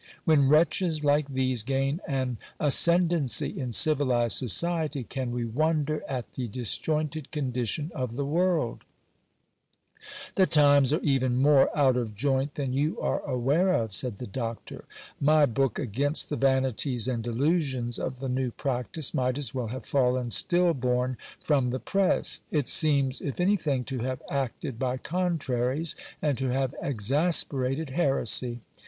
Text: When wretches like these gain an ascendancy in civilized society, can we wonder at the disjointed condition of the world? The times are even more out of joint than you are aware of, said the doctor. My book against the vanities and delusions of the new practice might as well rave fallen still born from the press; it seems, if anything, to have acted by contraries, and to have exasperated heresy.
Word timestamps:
When 0.25 0.49
wretches 0.49 1.03
like 1.03 1.31
these 1.31 1.61
gain 1.61 2.01
an 2.07 2.39
ascendancy 2.59 3.49
in 3.49 3.71
civilized 3.71 4.35
society, 4.35 5.03
can 5.03 5.29
we 5.29 5.45
wonder 5.45 6.01
at 6.07 6.33
the 6.33 6.47
disjointed 6.47 7.29
condition 7.29 7.91
of 7.93 8.15
the 8.15 8.25
world? 8.25 8.83
The 10.33 10.47
times 10.47 10.91
are 10.91 10.99
even 11.01 11.39
more 11.39 11.69
out 11.77 11.97
of 11.97 12.15
joint 12.15 12.55
than 12.55 12.73
you 12.73 12.99
are 12.99 13.21
aware 13.29 13.71
of, 13.75 13.91
said 13.93 14.17
the 14.17 14.25
doctor. 14.25 14.85
My 15.19 15.45
book 15.45 15.77
against 15.77 16.31
the 16.31 16.35
vanities 16.35 17.07
and 17.07 17.23
delusions 17.23 17.99
of 17.99 18.19
the 18.19 18.27
new 18.29 18.49
practice 18.49 19.13
might 19.13 19.37
as 19.37 19.53
well 19.53 19.67
rave 19.67 19.85
fallen 19.85 20.31
still 20.31 20.73
born 20.73 21.15
from 21.39 21.69
the 21.69 21.79
press; 21.79 22.41
it 22.49 22.67
seems, 22.67 23.21
if 23.21 23.39
anything, 23.39 23.83
to 23.83 23.99
have 23.99 24.23
acted 24.31 24.79
by 24.79 24.97
contraries, 24.97 25.95
and 26.23 26.39
to 26.39 26.47
have 26.49 26.73
exasperated 26.81 27.91
heresy. 27.91 28.61